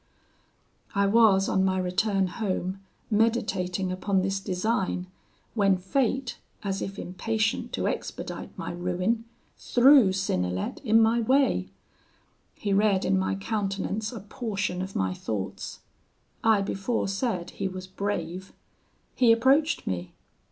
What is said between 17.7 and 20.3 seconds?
brave. He approached me.